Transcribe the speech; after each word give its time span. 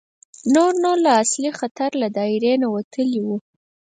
نور 0.53 0.71
نو 0.83 0.91
له 1.03 1.11
اصلي 1.23 1.51
خطر 1.59 1.89
له 2.01 2.07
دایرې 2.17 2.53
نه 2.63 2.67
وتلي 2.75 3.19
وو. 3.25 3.37